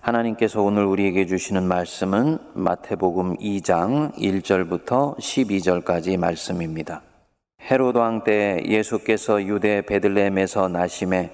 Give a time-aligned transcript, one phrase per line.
[0.00, 7.02] 하나님께서 오늘 우리에게 주시는 말씀은 마태복음 2장 1절부터 12절까지 말씀입니다.
[7.70, 11.32] 헤롯 왕 때 예수께서 유대 베들레헴에서 나심에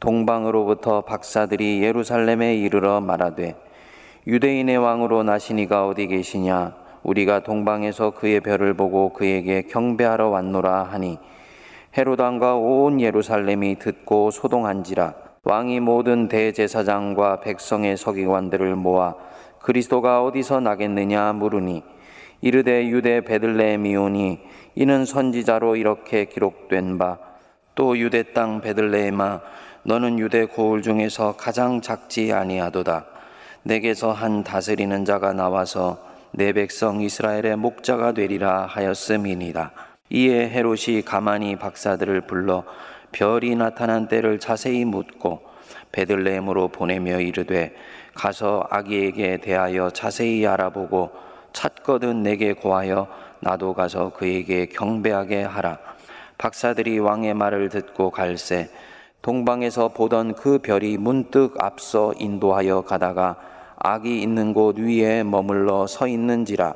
[0.00, 3.54] 동방으로부터 박사들이 예루살렘에 이르러 말하되
[4.26, 11.18] 유대인의 왕으로 나신 이가 어디 계시냐 우리가 동방에서 그의 별을 보고 그에게 경배하러 왔노라 하니
[11.98, 19.14] 헤롯 왕과 온 예루살렘이 듣고 소동한지라 왕이 모든 대제사장과 백성의 서기관들을 모아
[19.60, 21.82] 그리스도가 어디서 나겠느냐 물으니
[22.40, 24.38] 이르되 유대 베들레헴이오니
[24.76, 27.30] 이는 선지자로 이렇게 기록된 바
[27.80, 29.40] 또 유대 땅 베들레헴아
[29.84, 33.06] 너는 유대 고을 중에서 가장 작지 아니하도다.
[33.62, 35.98] 내게서 한 다스리는 자가 나와서
[36.32, 39.70] 내 백성 이스라엘의 목자가 되리라 하였음이니라.
[40.10, 42.64] 이에 헤롯이 가만히 박사들을 불러
[43.12, 45.40] 별이 나타난 때를 자세히 묻고
[45.92, 47.74] 베들레헴으로 보내며 이르되
[48.14, 51.10] 가서 아기에게 대하여 자세히 알아보고
[51.52, 53.08] 찾거든 내게 고하여
[53.40, 55.78] 나도 가서 그에게 경배하게 하라.
[56.38, 58.70] 박사들이 왕의 말을 듣고 갈새
[59.22, 63.36] 동방에서 보던 그 별이 문득 앞서 인도하여 가다가
[63.76, 66.74] 악이 있는 곳 위에 머물러 서 있는지라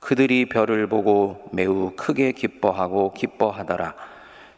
[0.00, 3.94] 그들이 별을 보고 매우 크게 기뻐하고 기뻐하더라.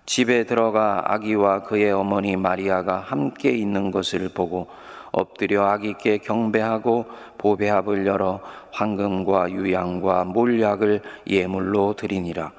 [0.05, 4.69] 집에 들어가 아기와 그의 어머니 마리아가 함께 있는 것을 보고
[5.12, 7.06] 엎드려 아기께 경배하고
[7.39, 8.41] 보배합을 열어
[8.72, 12.53] 황금과 유향과 몰약을 예물로 드리니라.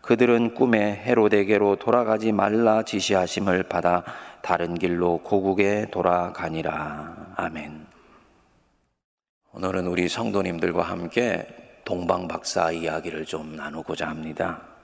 [0.00, 4.04] 그들은 꿈에 헤로데게로 돌아가지 말라 지시하심을 받아
[4.40, 7.32] 다른 길로 고국에 돌아가니라.
[7.34, 7.86] 아멘.
[9.52, 11.46] 오늘은 우리 성도님들과 함께
[11.84, 14.75] 동방 박사 이야기를 좀 나누고자 합니다.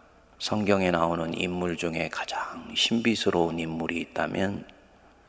[0.42, 4.64] 성경에 나오는 인물 중에 가장 신비스러운 인물이 있다면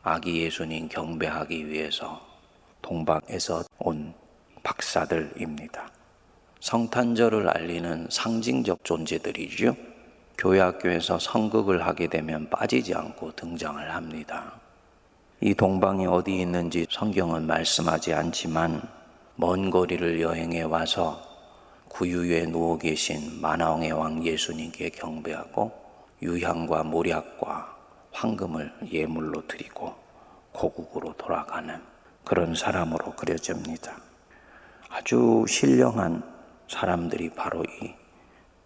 [0.02, 2.20] 아기 예수님 경배하기 위해서
[2.82, 4.16] 동방에서 온
[4.64, 5.88] 박사들입니다.
[6.62, 9.76] 성탄절을 알리는 상징적 존재들이죠.
[10.36, 14.60] 교회 학교에서 성극을 하게 되면 빠지지 않고 등장을 합니다.
[15.42, 18.82] 이 동방이 어디 있는지 성경은 말씀하지 않지만
[19.36, 21.33] 먼 거리를 여행해 와서
[21.94, 25.72] 구유에 누워 계신 만왕의 왕 예수님께 경배하고
[26.24, 27.78] 유향과 모략과
[28.12, 29.94] 황금을 예물로 드리고
[30.54, 31.80] 고국으로 돌아가는
[32.26, 33.96] 그런 사람으로 그려집니다.
[34.90, 36.24] 아주 신령한
[36.68, 37.94] 사람들이 바로 이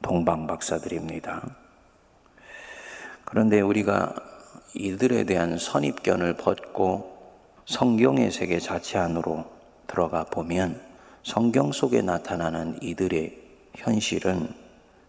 [0.02, 1.54] 동방 박사들입니다.
[3.26, 4.16] 그런데 우리가
[4.74, 7.18] 이들에 대한 선입견을 벗고
[7.66, 9.44] 성경의 세계 자체 안으로
[9.86, 10.87] 들어가 보면
[11.28, 13.38] 성경 속에 나타나는 이들의
[13.76, 14.48] 현실은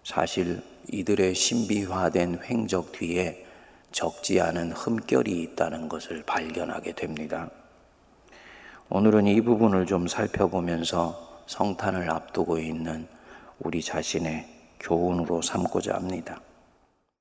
[0.03, 3.47] 사실 이들의 신비화된 횡적 뒤에
[3.93, 7.49] 적지 않은 흠결이 있다는 것을 발견하게 됩니다.
[8.89, 13.07] 오늘은 이 부분을 좀 살펴보면서 성탄을 앞두고 있는
[13.61, 14.45] 우리 자신의
[14.81, 16.41] 교훈으로 삼고자 합니다.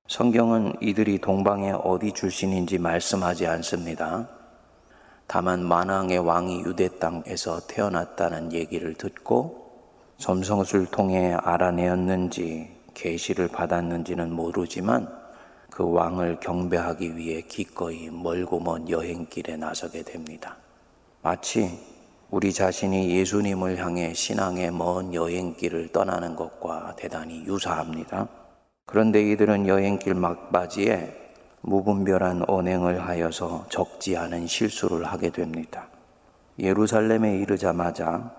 [0.07, 4.36] 성경은 이들이 동방의 어디 출신인지 말씀하지 않습니다.
[5.27, 9.67] 다만 만왕의 왕이 유대 땅에서 태어났다는 얘기를 듣고
[10.17, 15.07] 점성을 통해 알아내었는지 계시를 받았는지는 모르지만
[15.69, 20.57] 그 왕을 경배하기 위해 기꺼이 멀고 먼 여행길에 나서게 됩니다.
[21.21, 21.77] 마치
[22.31, 28.27] 우리 자신이 예수님을 향해 신앙의 먼 여행길을 떠나는 것과 대단히 유사합니다.
[28.85, 31.26] 그런데 이들은 여행길 막바지에
[31.61, 35.87] 무분별한 언행을 하여서 적지 않은 실수를 하게 됩니다.
[36.59, 38.31] 예루살렘에 이르자마자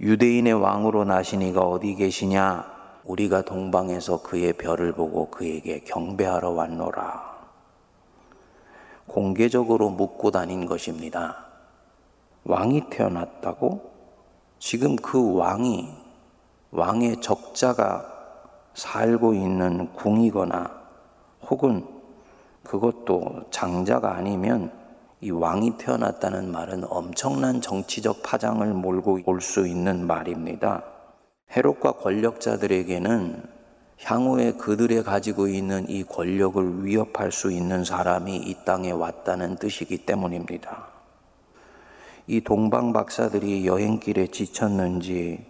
[0.00, 2.80] 유대인의 왕으로 나시니가 어디 계시냐?
[3.04, 7.30] 우리가 동방에서 그의 별을 보고 그에게 경배하러 왔노라.
[9.06, 11.46] 공개적으로 묻고 다닌 것입니다.
[12.44, 13.90] 왕이 태어났다고?
[14.58, 15.92] 지금 그 왕이
[16.70, 18.06] 왕의 적자가
[18.74, 20.70] 살고 있는 궁이거나
[21.48, 21.99] 혹은
[22.64, 24.70] 그것도 장자가 아니면
[25.20, 30.82] 이 왕이 태어났다는 말은 엄청난 정치적 파장을 몰고 올 수 있는 말입니다.
[31.54, 33.42] 헤롯과 권력자들에게는
[34.02, 40.86] 향후에 그들의 가지고 있는 이 권력을 위협할 수 있는 사람이 이 땅에 왔다는 뜻이기 때문입니다.
[42.26, 45.44] 이 동방 박사들이 여행길에 지쳤는지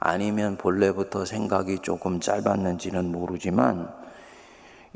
[0.00, 3.88] 아니면 본래부터 생각이 조금 짧았는지는 모르지만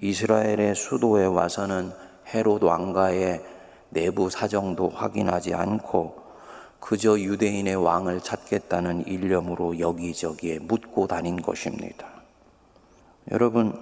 [0.00, 1.92] 이스라엘의 수도에 와서는
[2.34, 3.42] 헤롯 왕가의
[3.90, 6.22] 내부 사정도 확인하지 않고
[6.80, 12.06] 그저 유대인의 왕을 찾겠다는 일념으로 여기저기에 묻고 다닌 것입니다.
[13.30, 13.72] 여러분,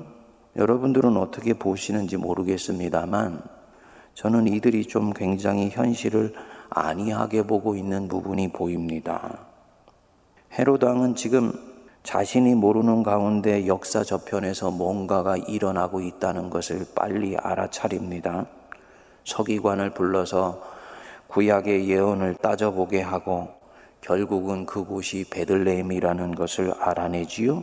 [0.56, 3.42] 여러분들은 어떻게 보시는지 모르겠습니다만
[4.14, 6.34] 저는 이들이 좀 굉장히 현실을
[6.68, 9.46] 안이하게 보고 있는 부분이 보입니다.
[10.52, 11.69] 헤로당은 지금
[12.02, 18.46] 자신이 모르는 가운데 역사 저편에서 뭔가가 일어나고 있다는 것을 빨리 알아차립니다.
[19.24, 20.62] 서기관을 불러서
[21.28, 23.48] 구약의 예언을 따져보게 하고
[24.00, 27.62] 결국은 그곳이 베들레헴이라는 것을 알아내지요.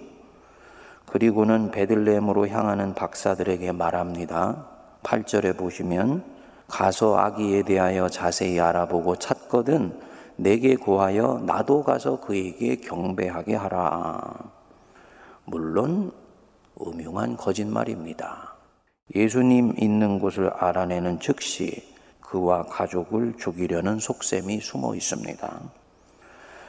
[1.08, 4.68] 그리고는 베들레헴으로 향하는 박사들에게 말합니다.
[5.04, 6.24] 8절에 보시면
[6.68, 10.07] 가서 아기에 대하여 자세히 알아보고 찾거든
[10.38, 14.52] 내게 구하여 나도 가서 그에게 경배하게 하라.
[15.46, 16.12] 물론
[16.80, 18.56] 음흉한 거짓말입니다.
[19.16, 21.84] 예수님 있는 곳을 알아내는 즉시
[22.22, 25.62] 그와 가족을 죽이려는 속셈이 숨어 있습니다.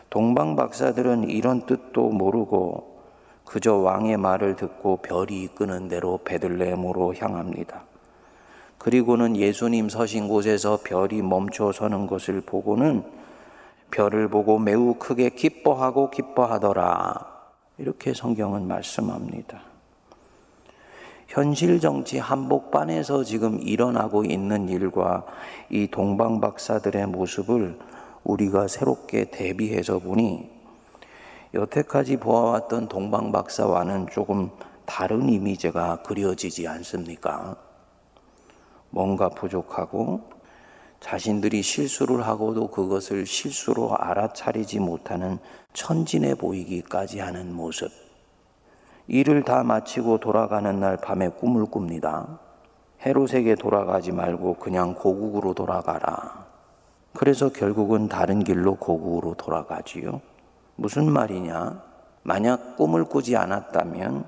[0.09, 3.03] 동방 박사들은 이런 뜻도 모르고
[3.45, 7.83] 그저 왕의 말을 듣고 별이 이끄는 대로 베들레헴으로 향합니다.
[8.79, 13.18] 그리고는 예수님 서신 곳에서 별이 멈춰 서는 것을 보고는
[13.91, 17.27] 별을 보고 매우 크게 기뻐하고 기뻐하더라.
[17.79, 19.63] 이렇게 성경은 말씀합니다.
[21.29, 25.27] 현실 정치 한복판에서 지금 일어나고 있는 일과
[25.69, 27.79] 이 동방 박사들의 모습을
[28.25, 30.51] 우리가 새롭게 대비해서 보니
[31.55, 34.51] 여태까지 보아왔던 동방 박사와는 조금
[34.85, 37.57] 다른 이미지가 그려지지 않습니까?
[38.91, 40.38] 뭔가 부족하고
[41.01, 45.39] 자신들이 실수를 하고도 그것을 실수로 알아차리지 못하는
[45.73, 47.91] 천진해 보이기까지 하는 모습.
[49.07, 52.41] 일을 다 마치고 돌아가는 날 밤에 꿈을 꿉니다.
[53.07, 56.47] 헤롯에게 돌아가지 말고 그냥 고국으로 돌아가라.
[57.15, 60.21] 그래서 결국은 다른 길로 고국으로 돌아가지요.
[60.77, 61.83] 무슨 말이냐?
[62.23, 64.25] 만약 꿈을 꾸지 않았다면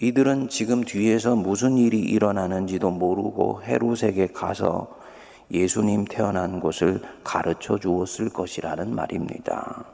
[0.00, 5.03] 이들은 지금 뒤에서 무슨 일이 일어나는지도 모르고 헤롯에게 가서
[5.50, 9.84] 예수님 태어난 곳을 가르쳐 주었을 것이라는 말입니다.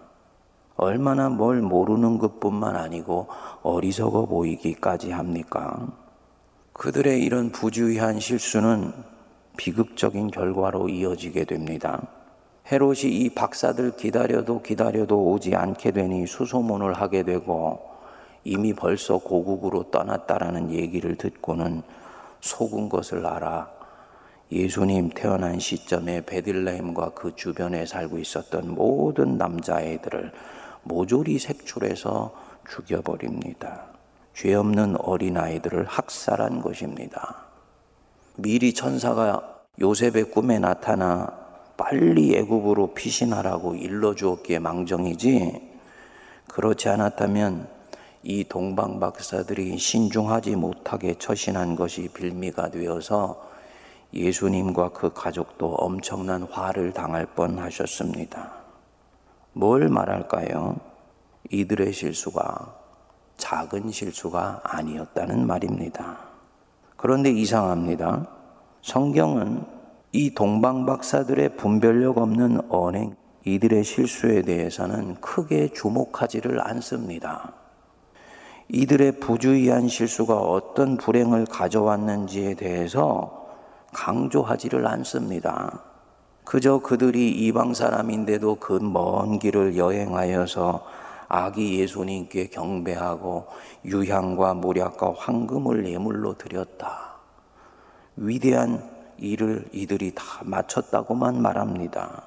[0.76, 3.28] 얼마나 뭘 모르는 것뿐만 아니고
[3.62, 5.88] 어리석어 보이기까지 합니까?
[6.72, 8.92] 그들의 이런 부주의한 실수는
[9.56, 12.00] 비극적인 결과로 이어지게 됩니다.
[12.72, 17.80] 헤롯이 이 박사들 기다려도 기다려도 오지 않게 되니 수소문을 하게 되고
[18.44, 21.82] 이미 벌써 고국으로 떠났다라는 얘기를 듣고는
[22.40, 23.79] 속은 것을 알아
[24.52, 30.32] 예수님 태어난 시점에 베들레헴과 그 주변에 살고 있었던 모든 남자애들을
[30.82, 32.34] 모조리 색출해서
[32.68, 33.84] 죽여버립니다.
[34.34, 37.46] 죄 없는 어린아이들을 학살한 것입니다.
[38.36, 41.32] 미리 천사가 요셉의 꿈에 나타나
[41.76, 45.70] 빨리 애굽으로 피신하라고 일러주었기에 망정이지
[46.48, 47.68] 그렇지 않았다면
[48.22, 53.49] 이 동방 박사들이 신중하지 못하게 처신한 것이 빌미가 되어서
[54.12, 58.52] 예수님과 그 가족도 엄청난 화를 당할 뻔 하셨습니다.
[59.52, 60.76] 뭘 말할까요?
[61.50, 62.74] 이들의 실수가
[63.36, 66.18] 작은 실수가 아니었다는 말입니다.
[66.96, 68.28] 그런데 이상합니다.
[68.82, 69.64] 성경은
[70.12, 77.54] 이 동방박사들의 분별력 없는 언행, 이들의 실수에 대해서는 크게 주목하지를 않습니다.
[78.68, 83.39] 이들의 부주의한 실수가 어떤 불행을 가져왔는지에 대해서
[83.92, 85.82] 강조하지를 않습니다.
[86.44, 90.84] 그저 그들이 이방 사람인데도 그 먼 길을 여행하여서
[91.28, 93.46] 아기 예수님께 경배하고
[93.84, 97.14] 유향과 모략과 황금을 예물로 드렸다.
[98.16, 98.82] 위대한
[99.18, 102.24] 일을 이들이 다 마쳤다고만 말합니다.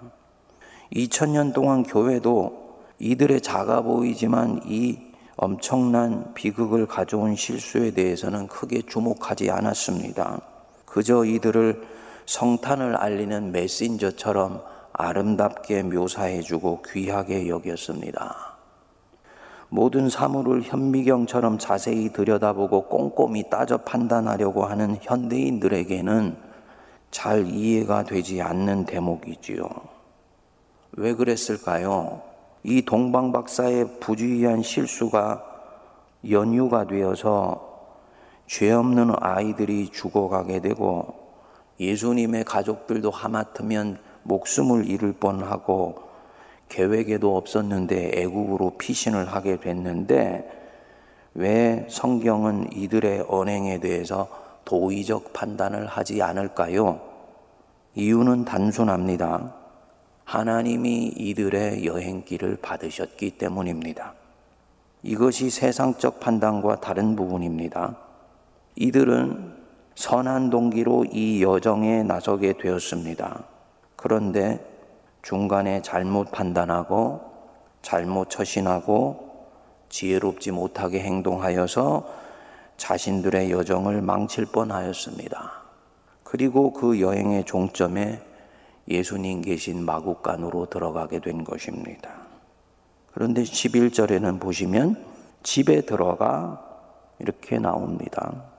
[0.93, 5.00] 2000년 동안 교회도 이들의 작아 보이지만 이
[5.36, 10.52] 엄청난 비극을 가져온 실수에 대해서는 크게 주목하지 않았습니다.
[10.93, 11.81] 그저 이들을
[12.27, 18.59] 성탄을 알리는 메신저처럼 아름답게 묘사해주고 귀하게 여겼습니다.
[19.69, 26.38] 모든 사물을 현미경처럼 자세히 들여다보고 꼼꼼히 따져 판단하려고 하는 현대인들에게는
[27.09, 29.67] 잘 이해가 되지 않는 대목이지요.
[30.91, 32.21] 왜 그랬을까요?
[32.62, 35.43] 이 동방박사의 부주의한 실수가
[36.29, 37.73] 연유가 되어서
[38.47, 41.13] 죄 없는 아이들이 죽어가게 되고
[41.79, 45.95] 예수님의 가족들도 하마터면 목숨을 잃을 뻔하고
[46.69, 50.62] 계획에도 없었는데 애국으로 피신을 하게 됐는데
[51.35, 54.27] 왜 성경은 이들의 언행에 대해서
[54.65, 57.01] 도의적 판단을 하지 않을까요?
[57.95, 59.53] 이유는 단순합니다.
[60.25, 64.13] 하나님이 이들의 여행길을 받으셨기 때문입니다.
[65.03, 67.97] 이것이 세상적 판단과 다른 부분입니다.
[68.75, 69.53] 이들은
[69.96, 73.44] 선한 동기로 이 여정에 나서게 되었습니다.
[73.96, 74.65] 그런데
[75.22, 77.22] 중간에 잘못 판단하고
[77.82, 79.48] 잘못 처신하고
[79.89, 82.08] 지혜롭지 못하게 행동하여서
[82.77, 85.63] 자신들의 여정을 망칠 뻔하였습니다.
[86.24, 88.22] 그리고 그 여행의 종점에
[88.88, 92.10] 예수님 계신 마국간으로 들어가게 된 것입니다.
[93.13, 95.06] 그런데 11절에는 보시면
[95.44, 96.60] 집에 들어가
[97.20, 98.52] 이렇게 나옵니다.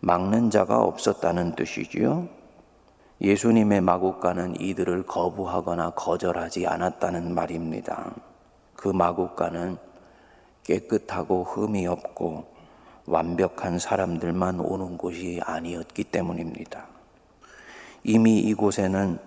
[0.00, 2.28] 막는 자가 없었다는 뜻이지요.
[3.20, 8.12] 예수님의 마국간은 이들을 거부하거나 거절하지 않았다는 말입니다.
[8.74, 9.78] 그 마국간은
[10.64, 12.44] 깨끗하고 흠이 없고
[13.06, 16.86] 완벽한 사람들만 오는 곳이 아니었기 때문입니다.
[18.04, 19.18] 이미 이곳에는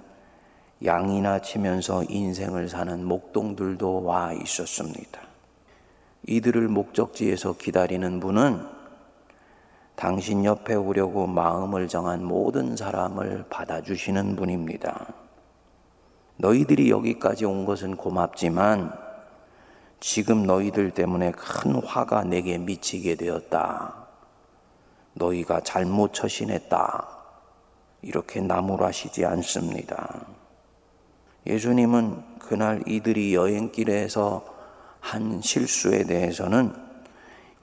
[0.86, 5.22] 양이나 치면서 인생을 사는 목동들도 와 있었습니다.
[6.28, 8.79] 이들을 목적지에서 기다리는 분은
[10.00, 15.08] 당신 옆에 오려고 마음을 정한 모든 사람을 받아주시는 분입니다.
[16.38, 18.94] 너희들이 여기까지 온 것은 고맙지만
[20.00, 24.08] 지금 너희들 때문에 큰 화가 내게 미치게 되었다.
[25.16, 27.06] 너희가 잘못 처신했다.
[28.02, 30.28] 이렇게 나무라시지 않습니다.
[31.46, 34.46] 예수님은 그날 이들이 여행길에서
[35.02, 36.74] 한 실수에 대해서는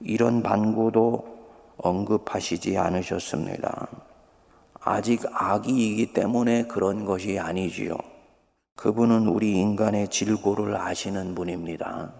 [0.01, 1.36] 이런 반고도
[1.77, 3.87] 언급하시지 않으셨습니다.
[4.79, 7.97] 아직 아기이기 때문에 그런 것이 아니지요.
[8.75, 12.13] 그분은 우리 인간의 질고를 아시는 분입니다.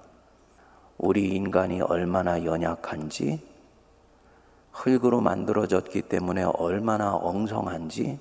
[0.97, 3.39] 우리 인간이 얼마나 연약한지,
[4.71, 8.19] 흙으로 만들어졌기 때문에 얼마나 엉성한지,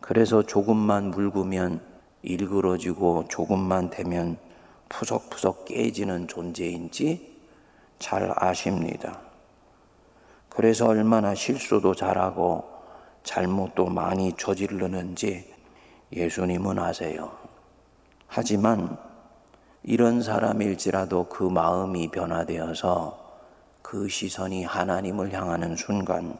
[0.00, 1.80] 그래서 조금만 묽으면
[2.22, 4.36] 일그러지고 조금만 되면
[4.88, 7.38] 푸석푸석 깨지는 존재인지
[7.98, 9.31] 잘 아십니다.
[10.54, 12.64] 그래서 얼마나 실수도 잘하고
[13.22, 15.50] 잘못도 많이 저지르는지
[16.12, 17.32] 예수님은 아세요.
[18.26, 18.98] 하지만
[19.82, 23.18] 이런 사람일지라도 그 마음이 변화되어서
[23.80, 26.36] 그 시선이 하나님을 향하는 순간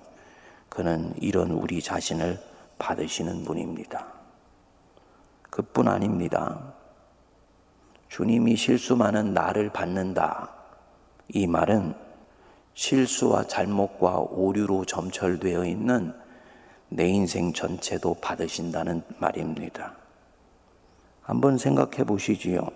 [0.68, 2.38] 그는 이런 우리 자신을
[2.78, 4.06] 받으시는 분입니다.
[5.48, 6.74] 그뿐 아닙니다.
[8.08, 10.50] 주님이 실수 많은 나를 받는다.
[11.28, 12.11] 이 말은
[12.74, 16.12] 실수와 잘못과 오류로 점철되어 있는
[16.88, 19.94] 내 인생 전체도 받으신다는 말입니다.
[21.22, 22.68] 한번 생각해 보시지요.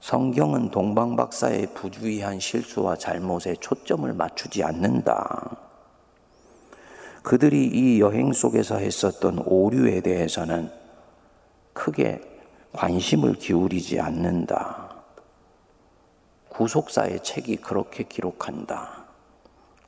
[0.00, 5.56] 성경은 동방박사의 부주의한 실수와 잘못에 초점을 맞추지 않는다.
[7.22, 10.70] 그들이 이 여행 속에서 했었던 오류에 대해서는
[11.72, 12.20] 크게
[12.72, 14.97] 관심을 기울이지 않는다.
[16.58, 19.04] 구속사의 책이 그렇게 기록한다.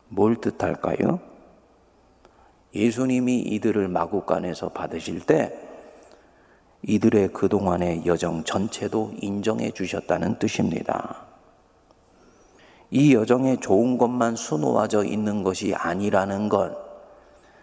[0.06, 1.18] 뭘 뜻할까요?
[2.72, 5.52] 예수님이 이들을 마구간에서 받으실 때
[6.82, 11.26] 이들의 그동안의 여정 전체도 인정해 주셨다는 뜻입니다.
[12.92, 16.72] 이 여정에 좋은 것만 수놓아져 있는 것이 아니라는 것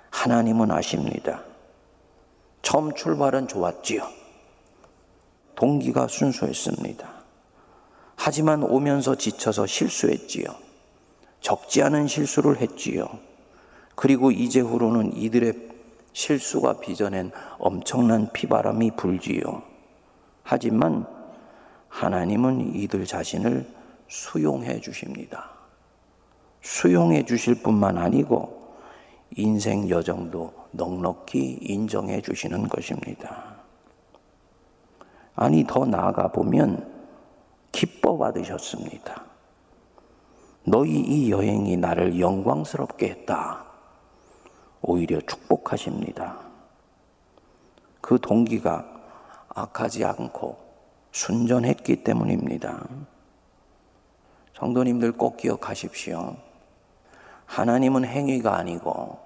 [0.09, 1.43] 하나님은 아십니다.
[2.61, 4.03] 처음 출발은 좋았지요.
[5.55, 7.16] 동기가 순수했습니다.
[8.17, 10.47] 하지만 오면서 지쳐서 실수했지요.
[11.39, 13.07] 적지 않은 실수를 했지요.
[13.95, 15.53] 그리고 이제 후로는 이들의
[16.11, 19.61] 실수가 빚어낸 엄청난 피바람이 불지요.
[20.43, 21.05] 하지만
[21.87, 23.71] 하나님은 이들 자신을
[24.07, 25.51] 수용해 주십니다.
[26.63, 28.75] 수용해 주실 뿐만 아니고
[29.35, 33.57] 인생 여정도 넉넉히 인정해 주시는 것입니다.
[35.35, 36.96] 아니, 더 나아가 보면
[37.71, 39.23] 기뻐 받으셨습니다.
[40.63, 43.65] 너희 이 여행이 나를 영광스럽게 했다.
[44.81, 46.39] 오히려 축복하십니다.
[48.01, 48.85] 그 동기가
[49.49, 50.57] 악하지 않고
[51.11, 52.85] 순전했기 때문입니다.
[54.55, 56.35] 성도님들 꼭 기억하십시오.
[57.45, 59.19] 하나님은 행위가 아니고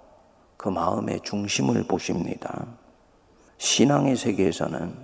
[0.58, 2.68] 그 마음의 중심을 보십니다.
[3.58, 4.96] 신앙의 세계에서는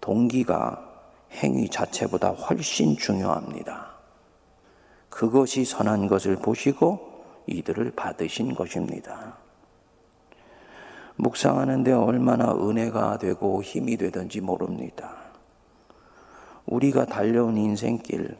[0.00, 0.91] 동기가
[1.32, 3.92] 행위 자체보다 훨씬 중요합니다.
[5.08, 9.36] 그것이 선한 것을 보시고 이들을 받으신 것입니다.
[11.16, 15.16] 묵상하는데 얼마나 은혜가 되고 힘이 되든지 모릅니다.
[16.66, 18.36] 우리가 달려온 인생길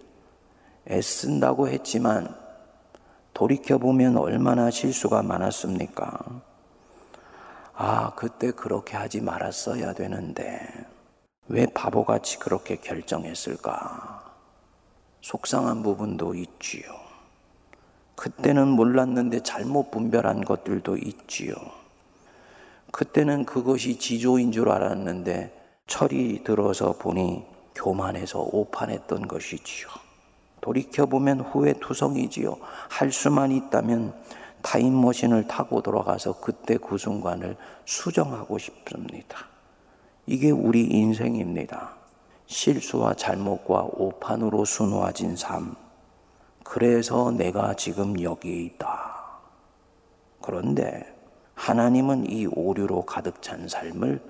[0.88, 2.34] 애쓴다고 했지만
[3.34, 6.42] 돌이켜보면 얼마나 실수가 많았습니까?
[7.74, 10.91] 아, 그때 그렇게 하지 말았어야 되는데.
[11.52, 14.24] 왜 바보같이 그렇게 결정했을까?
[15.20, 16.84] 속상한 부분도 있지요.
[18.16, 21.54] 그때는 몰랐는데 잘못 분별한 것들도 있지요.
[22.90, 27.44] 그때는 그것이 지조인 줄 알았는데 철이 들어서 보니
[27.74, 29.88] 교만해서 오판했던 것이지요.
[30.62, 32.56] 돌이켜보면 후회 투성이지요.
[32.88, 34.14] 할 수만 있다면
[34.62, 39.51] 타임머신을 타고 돌아가서 그때 그 순간을 수정하고 싶습니다.
[40.26, 41.94] 이게 우리 인생입니다.
[42.46, 45.74] 실수와 잘못과 오판으로 수놓아진 삶.
[46.62, 49.12] 그래서 내가 지금 여기에 있다.
[50.40, 51.12] 그런데
[51.54, 54.22] 하나님은 이 오류로 가득 찬 삶을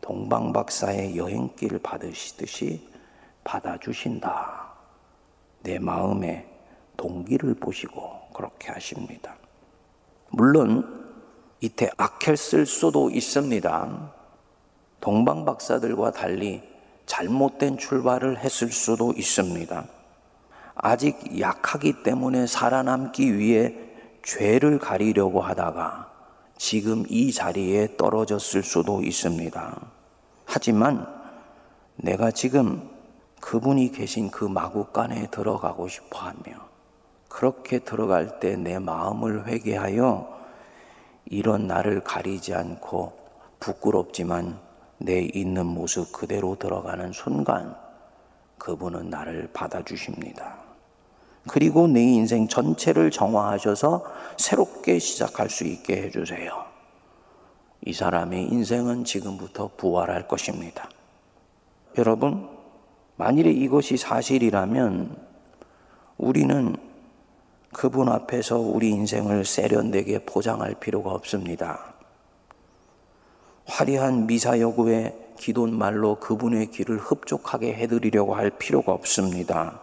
[0.00, 2.88] 동방박사의 여행길 받으시듯이
[3.44, 4.72] 받아주신다.
[5.62, 6.48] 내 마음에
[6.96, 9.36] 동기를 보시고 그렇게 하십니다.
[10.30, 11.04] 물론
[11.60, 14.23] 이때 악했을 수도 있습니다.
[15.04, 16.62] 동방 박사들과 달리
[17.04, 19.84] 잘못된 출발을 했을 수도 있습니다.
[20.76, 23.74] 아직 약하기 때문에 살아남기 위해
[24.22, 26.10] 죄를 가리려고 하다가
[26.56, 29.78] 지금 이 자리에 떨어졌을 수도 있습니다.
[30.46, 31.06] 하지만
[31.96, 32.88] 내가 지금
[33.42, 36.66] 그분이 계신 그 마구간에 들어가고 싶어 하며
[37.28, 40.34] 그렇게 들어갈 때 내 마음을 회개하여
[41.26, 43.12] 이런 나를 가리지 않고
[43.60, 44.63] 부끄럽지만
[44.98, 47.76] 내 있는 모습 그대로 들어가는 순간
[48.58, 50.56] 그분은 나를 받아주십니다.
[51.46, 54.04] 그리고 내 인생 전체를 정화하셔서
[54.38, 56.64] 새롭게 시작할 수 있게 해주세요.
[57.86, 60.88] 이 사람의 인생은 지금부터 부활할 것입니다.
[61.98, 62.48] 여러분,
[63.16, 65.16] 만일에 이것이 사실이라면
[66.16, 66.76] 우리는
[67.72, 71.93] 그분 앞에서 우리 인생을 세련되게 포장할 필요가 없습니다.
[73.66, 79.80] 화려한 미사 여구의 기도말로 그분의 길을 흡족하게 해드리려고 할 필요가 없습니다.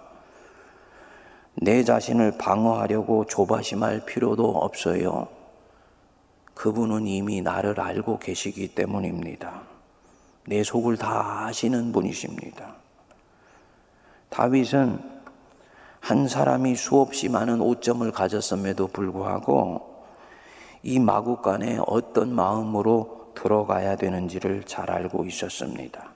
[1.56, 5.28] 내 자신을 방어하려고 조바심할 필요도 없어요.
[6.54, 9.62] 그분은 이미 나를 알고 계시기 때문입니다.
[10.46, 12.76] 내 속을 다 아시는 분이십니다.
[14.30, 15.00] 다윗은
[16.00, 20.04] 한 사람이 수없이 많은 오점을 가졌음에도 불구하고
[20.84, 26.12] 이 마구간에 어떤 마음으로 들어가야 되는지를 잘 알고 있었습니다.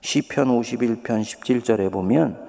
[0.00, 2.48] 시편 51편 17절에 보면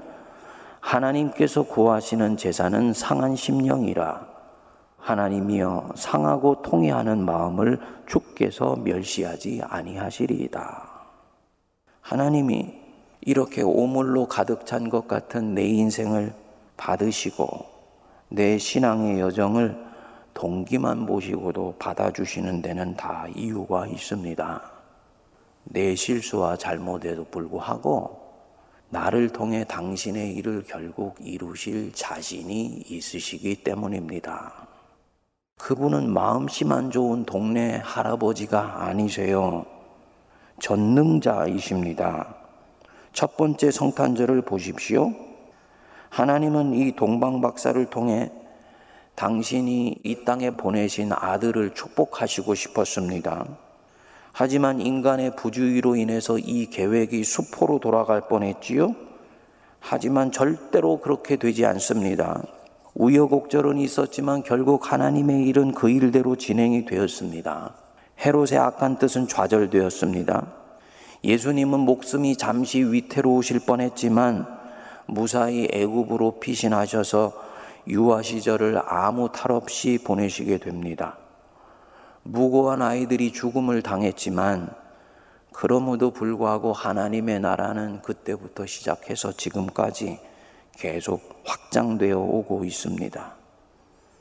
[0.80, 4.28] 하나님께서 구하시는 제사는 상한 심령이라
[4.98, 10.90] 하나님이여 상하고 통해하는 마음을 주께서 멸시하지 아니하시리이다.
[12.02, 12.74] 하나님이
[13.22, 16.34] 이렇게 오물로 가득 찬 것 같은 내 인생을
[16.78, 17.66] 받으시고
[18.30, 19.91] 내 신앙의 여정을
[20.34, 24.72] 동기만 보시고도 받아주시는 데는 다 이유가 있습니다.
[25.66, 28.20] 내 실수와 잘못에도 불구하고
[28.90, 34.68] 나를 통해 당신의 일을 결국 이루실 자신이 있으시기 때문입니다.
[35.58, 39.66] 그분은 마음씨만 좋은 동네 할아버지가 아니세요.
[40.60, 42.36] 전능자이십니다.
[43.14, 45.12] 첫 번째 성탄절을 보십시오.
[46.10, 48.32] 하나님은 이 동방 박사를 통해
[49.16, 53.46] 당신이 이 땅에 보내신 아들을 축복하시고 싶었습니다.
[54.32, 58.96] 하지만 인간의 부주의로 인해서 이 계획이 수포로 돌아갈 뻔했지요.
[59.80, 62.42] 하지만 절대로 그렇게 되지 않습니다.
[62.94, 67.74] 우여곡절은 있었지만 결국 하나님의 일은 그 일대로 진행이 되었습니다.
[68.24, 70.48] 헤롯의 악한 뜻은 좌절되었습니다.
[71.24, 74.46] 예수님은 목숨이 잠시 위태로우실 뻔했지만
[75.08, 77.51] 무사히 애굽으로 피신하셔서
[77.88, 81.18] 유아 시절을 아무 탈 없이 보내시게 됩니다.
[82.24, 84.74] 무고한 아이들이 죽음을 당했지만
[85.52, 90.20] 그럼에도 불구하고 하나님의 나라는 그때부터 시작해서 지금까지
[90.78, 93.34] 계속 확장되어 오고 있습니다.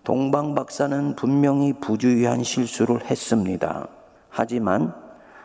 [0.03, 3.87] 동방 박사는 분명히 부주의한 실수를 했습니다.
[4.29, 4.94] 하지만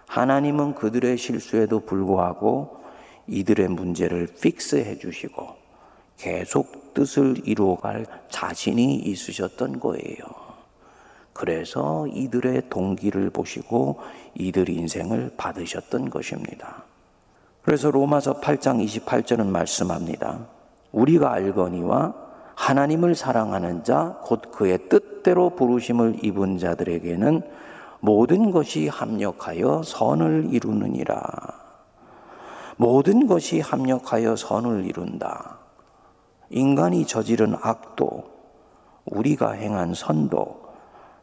[0.07, 2.77] 하나님은 그들의 실수에도 불구하고
[3.27, 5.64] 이들의 문제를 픽스해 주시고
[6.17, 10.45] 계속 뜻을 이루어갈 자신이 있으셨던 거예요.
[11.33, 13.99] 그래서 이들의 동기를 보시고
[14.35, 16.83] 이들 인생을 받으셨던 것입니다.
[17.61, 20.47] 그래서 로마서 8장 28절은 말씀합니다.
[20.93, 22.13] 우리가 알거니와
[22.55, 27.41] 하나님을 사랑하는 자, 곧 그의 뜻대로 부르심을 입은 자들에게는
[27.99, 31.21] 모든 것이 합력하여 선을 이루느니라.
[32.77, 35.64] 모든 것이 합력하여 선을 이룬다.
[36.49, 38.23] 인간이 저지른 악도,
[39.05, 40.65] 우리가 행한 선도,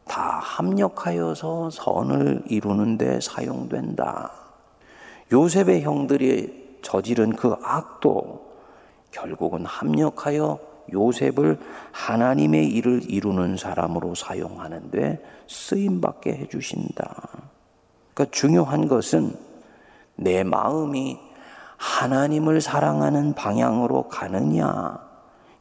[0.05, 4.31] 다 합력하여서 선을 이루는데 사용된다.
[5.31, 8.53] 요셉의 형들이 저지른 그 악도
[9.11, 10.59] 결국은 합력하여
[10.91, 11.59] 요셉을
[11.91, 17.29] 하나님의 일을 이루는 사람으로 사용하는데 쓰임 받게 해주신다.
[18.13, 19.35] 그러니까 중요한 것은
[20.15, 21.17] 내 마음이
[21.77, 24.99] 하나님을 사랑하는 방향으로 가느냐.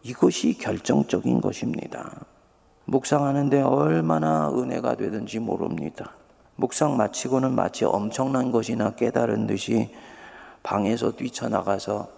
[0.02, 2.24] 이것이 결정적인 것입니다.
[2.86, 6.12] 묵상하는데 얼마나 은혜가 되든지 모릅니다.
[6.56, 9.90] 묵상 마치고는 마치 엄청난 것이나 깨달은 듯이
[10.62, 12.08] 방에서 뛰쳐나가서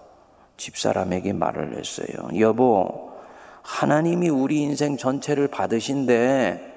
[0.56, 2.28] 집사람에게 말을 했어요.
[2.38, 3.12] 여보,
[3.62, 6.72] 하나님이 우리 인생 전체를 받으신데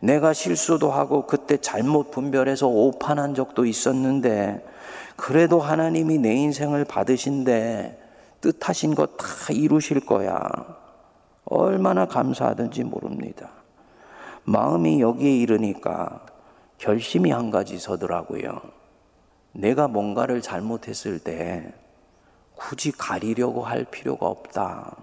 [0.00, 4.64] 내가 실수도 하고 그때 잘못 분별해서 오판한 적도 있었는데
[5.16, 7.99] 그래도 하나님이 내 인생을 받으신데
[8.40, 10.48] 뜻하신 것 다 이루실 거야.
[11.44, 13.50] 얼마나 감사하든지 모릅니다.
[14.44, 16.24] 마음이 여기에 이르니까
[16.78, 18.60] 결심이 한 가지 서더라고요.
[19.52, 21.74] 내가 뭔가를 잘못했을 때
[22.54, 24.96] 굳이 가리려고 할 필요가 없다.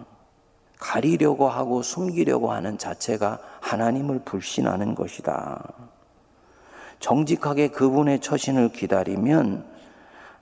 [0.79, 5.73] 가리려고 하고 숨기려고 하는 자체가 하나님을 불신하는 것이다.
[6.99, 9.76] 정직하게 그분의 처신을 기다리면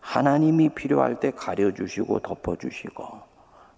[0.05, 3.07] 하나님이 필요할 때 가려주시고 덮어주시고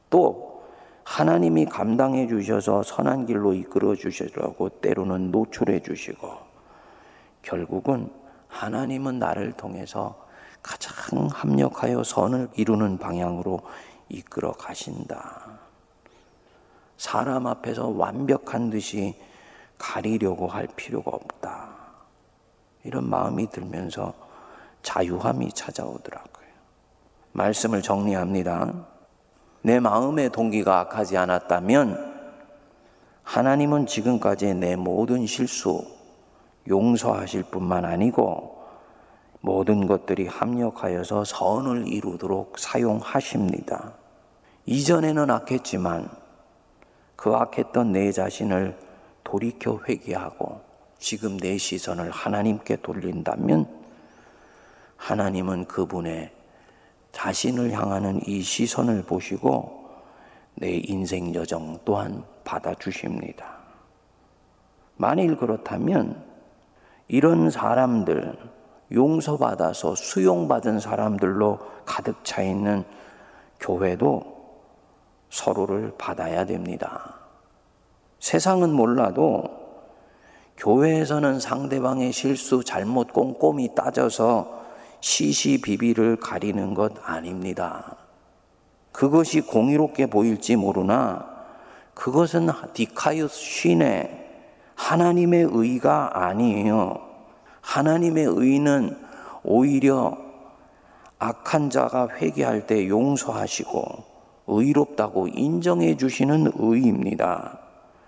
[0.10, 0.62] 또
[1.06, 6.30] 하나님이 감당해 주셔서 선한 길로 이끌어 주시라고 때로는 노출해 주시고
[7.42, 8.12] 결국은
[8.50, 10.28] 하나님은 나를 통해서
[10.62, 13.62] 가장 합력하여 선을 이루는 방향으로
[14.10, 15.60] 이끌어 가신다.
[16.98, 19.16] 사람 앞에서 완벽한 듯이
[19.78, 21.70] 가리려고 할 필요가 없다.
[22.84, 24.27] 이런 마음이 들면서
[24.82, 26.48] 자유함이 찾아오더라고요.
[27.34, 28.74] 말씀을 정리합니다.
[29.62, 32.16] 내 마음의 동기가 악하지 않았다면
[33.24, 35.86] 하나님은 지금까지 내 모든 실수
[36.68, 38.58] 용서하실 뿐만 아니고
[39.42, 43.94] 모든 것들이 합력하여서 선을 이루도록 사용하십니다.
[44.66, 46.10] 이전에는 악했지만
[47.16, 48.78] 그 악했던 내 자신을
[49.24, 50.62] 돌이켜 회개하고
[51.00, 53.77] 지금 내 시선을 하나님께 돌린다면
[54.98, 56.32] 하나님은 그분의
[57.12, 59.90] 자신을 향하는 이 시선을 보시고
[60.56, 63.58] 내 인생 여정 또한 받아주십니다.
[64.98, 66.24] 만일 그렇다면
[67.08, 68.38] 이런 사람들,
[68.92, 72.84] 용서받아서 수용받은 사람들로 가득 차 있는
[73.60, 74.38] 교회도
[75.30, 77.16] 서로를 받아야 됩니다.
[78.20, 79.44] 세상은 몰라도
[80.58, 84.66] 교회에서는 상대방의 실수, 잘못 꼼꼼히 따져서
[85.00, 87.96] 시시비비를 가리는 것 아닙니다.
[88.92, 91.26] 그것이 공의롭게 보일지 모르나
[91.94, 94.28] 그것은 디카이오스 쉰의
[94.76, 97.00] 하나님의 의가 아니에요.
[97.62, 98.98] 하나님의 의는
[99.44, 100.18] 오히려
[101.20, 104.04] 악한 자가 회개할 때 용서하시고
[104.48, 107.60] 의롭다고 인정해 주시는 의입니다.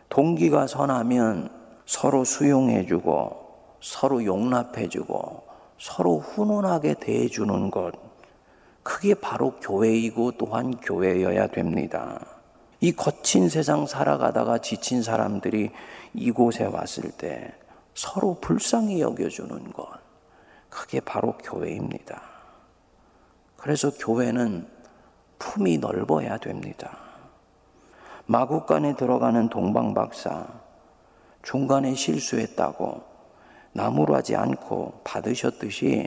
[0.10, 1.50] 동기가 선하면
[1.86, 3.36] 서로 수용해 주고
[3.82, 5.49] 서로 용납해 주고
[5.80, 7.94] 서로 훈훈하게 대해 주는 것.
[8.84, 12.20] 그게 바로 교회이고 또한 교회여야 됩니다.
[12.82, 15.72] 이 거친 세상 살아가다가 지친 사람들이
[16.14, 17.54] 이곳에 왔을 때
[17.94, 19.88] 서로 불쌍히 여겨주는 것.
[20.70, 22.22] 그게 바로 교회입니다.
[23.58, 24.68] 그래서 교회는
[25.40, 26.98] 품이 넓어야 됩니다.
[28.26, 30.46] 마국간에 들어가는 동방박사,
[31.42, 33.09] 중간에 실수했다고
[33.80, 36.06] 나무라지 않고 받으셨듯이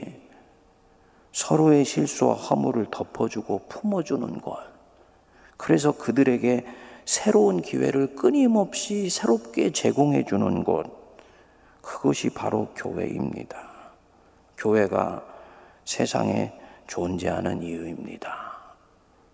[1.32, 4.58] 서로의 실수와 허물을 덮어주고 품어주는 것.
[5.56, 6.66] 그래서 그들에게
[7.06, 10.85] 새로운 기회를 끊임없이 새롭게 제공해 주는 것.
[11.80, 13.56] 그것이 바로 교회입니다.
[14.58, 15.24] 교회가
[15.87, 16.52] 세상에
[16.87, 18.52] 존재하는 이유입니다.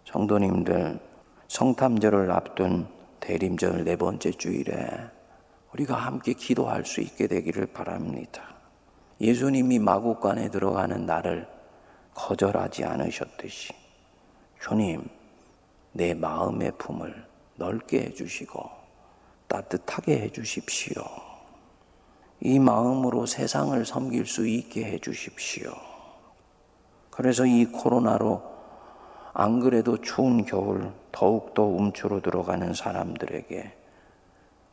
[0.05, 1.01] 성도님들
[1.48, 2.87] 성탐절을 앞둔
[3.18, 5.17] 대림절 네 번째 주일에
[5.79, 8.43] 우리가 함께 기도할 수 있게 되기를 바랍니다.
[9.21, 11.47] 예수님이 마국간에 들어가는 나를
[12.14, 13.73] 거절하지 않으셨듯이
[14.61, 15.09] 주님
[15.93, 17.25] 내 마음의 품을
[17.57, 18.69] 넓게 해주시고
[19.47, 21.03] 따뜻하게 해주십시오.
[22.41, 25.73] 이 마음으로 세상을 섬길 수 있게 해주십시오.
[27.11, 28.43] 그래서 이 코로나로
[29.33, 33.78] 안 그래도 추운 겨울 더욱더 움츠러 들어가는 사람들에게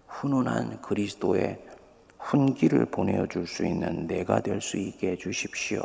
[0.07, 1.63] 훈훈한 그리스도의
[2.19, 5.83] 훈기를 보내줄 수 있는 내가 될 수 있게 해주십시오.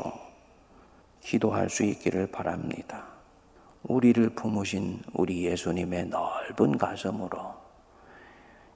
[1.20, 3.06] 기도할 수 있기를 바랍니다.
[3.82, 7.54] 우리를 품으신 우리 예수님의 넓은 가슴으로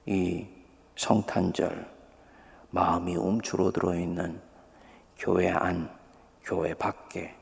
[0.05, 0.45] 이
[0.95, 1.89] 성탄절
[2.69, 4.39] 마음이 움츠러 들어 있는
[5.17, 5.89] 교회 안,
[6.43, 7.33] 교회 밖에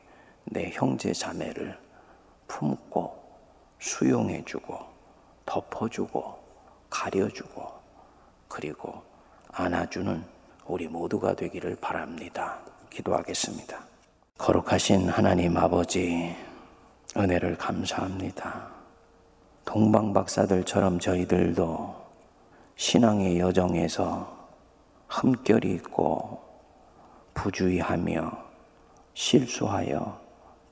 [0.44, 1.78] 내 형제 자매를
[2.48, 3.22] 품고
[3.78, 4.78] 수용해주고
[5.44, 6.38] 덮어주고
[6.88, 7.83] 가려주고
[8.54, 9.02] 그리고
[9.50, 10.22] 안아주는
[10.68, 12.60] 우리 모두가 되기를 바랍니다.
[12.88, 13.80] 기도하겠습니다.
[14.38, 16.32] 거룩하신 하나님 아버지,
[17.16, 18.68] 은혜를 감사합니다.
[19.64, 21.96] 동방 박사들처럼 저희들도
[22.76, 24.32] 신앙의 여정에서
[25.08, 26.40] 흠결이 있고
[27.34, 28.38] 부주의하며
[29.14, 30.20] 실수하여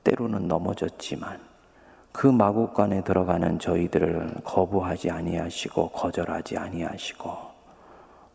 [0.05, 1.37] 때로는 넘어졌지만
[2.13, 7.52] 그 마국간에 들어가는 저희들을 거부하지 아니하시고 거절하지 아니하시고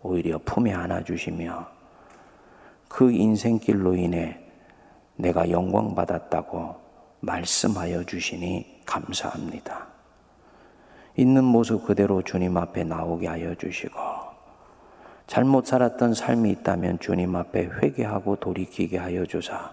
[0.03, 1.67] 오히려 품에 안아 주시며
[2.89, 4.39] 그 인생길로 인해
[5.17, 6.77] 내가 영광 받았다고
[7.21, 9.89] 말씀하여 주시니 감사합니다.
[11.17, 13.99] 있는 모습 그대로 주님 앞에 나오게 하여 주시고
[15.27, 19.73] 잘못 살았던 삶이 있다면 주님 앞에 회개하고 돌이키게 하여 주사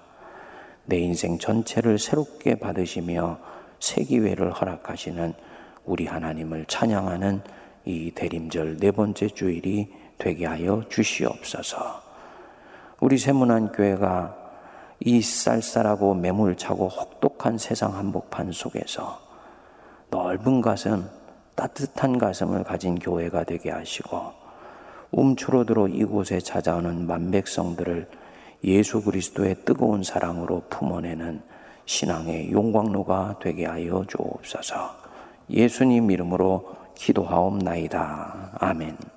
[0.85, 3.37] 내 인생 전체를 새롭게 받으시며
[3.79, 5.33] 새 기회를 허락하시는
[5.85, 7.41] 우리 하나님을 찬양하는
[7.85, 12.01] 이 대림절 네 번째 주일이 되게 하여 주시옵소서.
[12.99, 14.35] 우리 세문안 교회가
[14.99, 19.19] 이 쌀쌀하고 매몰차고 혹독한 세상 한복판 속에서
[20.09, 21.09] 넓은 가슴,
[21.55, 24.45] 따뜻한 가슴을 가진 교회가 되게 하시고
[25.11, 28.09] 움츠러들어 이곳에 찾아오는 만백성들을
[28.63, 31.41] 예수 그리스도의 뜨거운 사랑으로 품어내는
[31.85, 34.95] 신앙의 용광로가 되게 하여 주옵소서.
[35.49, 38.57] 예수님 이름으로 기도하옵나이다.
[38.59, 39.14] 아멘.